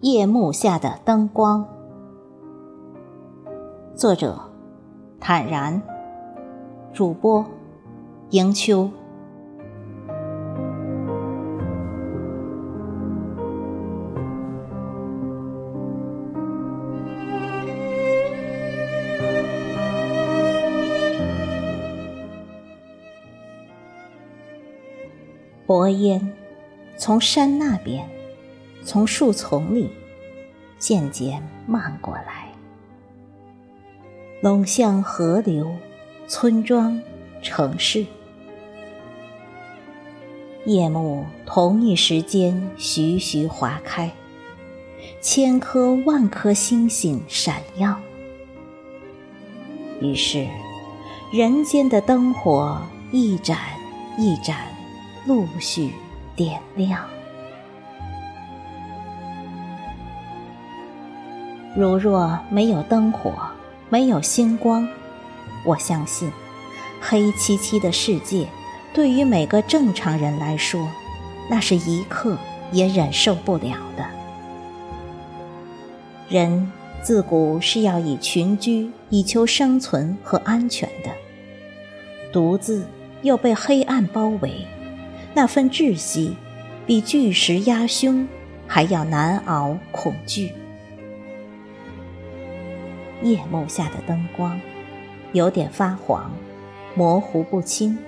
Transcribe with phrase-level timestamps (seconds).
[0.00, 1.66] 夜幕下的灯光，
[3.96, 4.38] 作者：
[5.18, 5.82] 坦然，
[6.92, 7.44] 主播：
[8.30, 8.88] 迎秋。
[25.66, 26.32] 薄烟
[26.96, 28.17] 从山那边。
[28.84, 29.90] 从树丛里
[30.78, 32.48] 渐渐漫过来，
[34.40, 35.70] 拢向河流、
[36.26, 37.00] 村庄、
[37.42, 38.06] 城市。
[40.64, 44.10] 夜幕同一时间徐徐划开，
[45.20, 47.98] 千颗万颗星星闪耀。
[50.00, 50.46] 于是，
[51.32, 52.80] 人间的灯火
[53.12, 53.58] 一盏
[54.18, 54.68] 一盏
[55.26, 55.90] 陆续
[56.36, 57.08] 点亮。
[61.76, 63.32] 如若没有灯火，
[63.88, 64.88] 没有星光，
[65.64, 66.30] 我相信，
[67.00, 68.48] 黑漆漆的世界，
[68.92, 70.88] 对于每个正常人来说，
[71.48, 72.36] 那是一刻
[72.72, 74.04] 也忍受不了的。
[76.28, 81.10] 人自古是要以群居以求生存和安全的，
[82.32, 82.86] 独自
[83.22, 84.66] 又被黑暗包围，
[85.32, 86.36] 那份窒息，
[86.86, 88.26] 比巨石压胸
[88.66, 90.52] 还要难熬恐惧。
[93.22, 94.60] 夜幕下的灯光，
[95.32, 96.30] 有点发黄，
[96.94, 97.98] 模糊不清，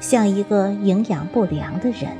[0.00, 2.10] 像一个营养不良的人。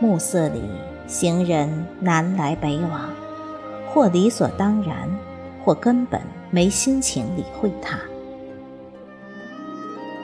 [0.00, 0.62] 暮色里，
[1.06, 3.10] 行人南来北往，
[3.88, 5.08] 或理所当然，
[5.64, 6.20] 或根本
[6.50, 7.98] 没心情理会他。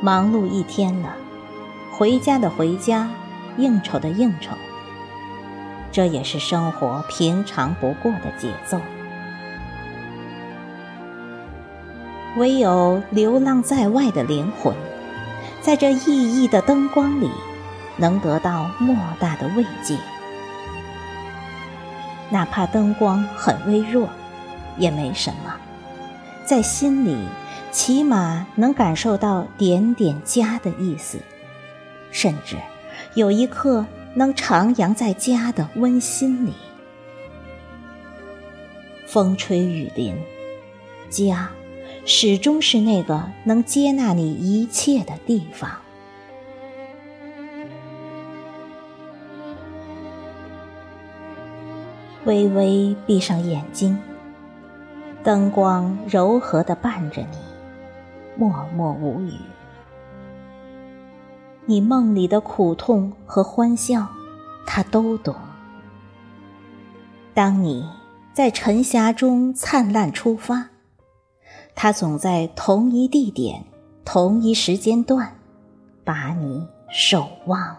[0.01, 1.17] 忙碌一天了，
[1.93, 3.09] 回家的回家，
[3.57, 4.57] 应酬的应酬，
[5.93, 8.81] 这也是生活平常不过的节奏。
[12.37, 14.75] 唯有流浪在外的灵魂，
[15.61, 17.31] 在这熠熠的灯光里，
[17.99, 19.99] 能得到莫大的慰藉。
[22.31, 24.09] 哪怕灯光很微弱，
[24.79, 25.55] 也没什么，
[26.47, 27.19] 在心里
[27.71, 31.19] 起码能感受到点点家的意思，
[32.11, 32.57] 甚至
[33.13, 36.55] 有一刻能徜徉在家的温馨里。
[39.07, 40.17] 风吹雨淋，
[41.11, 41.51] 家。
[42.05, 45.71] 始终是那个能接纳你一切的地方。
[52.25, 53.99] 微微闭上眼睛，
[55.23, 57.39] 灯光柔和的伴着你，
[58.37, 59.33] 默默无语。
[61.67, 64.09] 你梦里的苦痛和欢笑，
[64.67, 65.35] 他都懂。
[67.33, 67.89] 当你
[68.33, 70.72] 在晨霞中灿烂出发。
[71.75, 73.65] 他总在同一地点、
[74.05, 75.37] 同一时间段，
[76.05, 77.77] 把你守望。